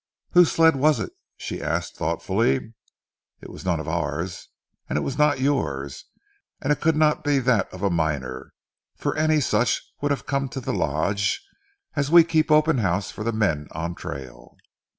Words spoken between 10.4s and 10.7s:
to